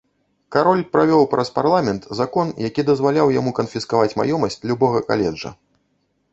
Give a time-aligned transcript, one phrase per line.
[0.53, 5.49] Кароль правёў праз парламент закон, які дазваляў яму канфіскаваць маёмасць любога каледжа.